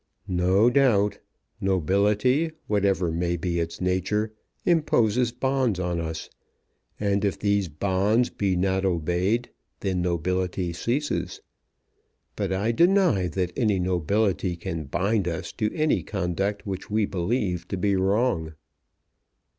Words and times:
"No 0.27 0.71
doubt. 0.71 1.19
Nobility, 1.59 2.53
whatever 2.65 3.11
may 3.11 3.37
be 3.37 3.59
its 3.59 3.79
nature, 3.79 4.33
imposes 4.65 5.31
bonds 5.31 5.79
on 5.79 5.99
us. 5.99 6.27
And 6.99 7.23
if 7.23 7.37
these 7.37 7.67
bonds 7.67 8.31
be 8.31 8.55
not 8.55 8.83
obeyed, 8.83 9.51
then 9.81 10.01
nobility 10.01 10.73
ceases. 10.73 11.39
But 12.35 12.51
I 12.51 12.71
deny 12.71 13.27
that 13.27 13.53
any 13.55 13.77
nobility 13.77 14.55
can 14.55 14.85
bind 14.85 15.27
us 15.27 15.51
to 15.51 15.71
any 15.71 16.01
conduct 16.01 16.65
which 16.65 16.89
we 16.89 17.05
believe 17.05 17.67
to 17.67 17.77
be 17.77 17.95
wrong." 17.95 18.55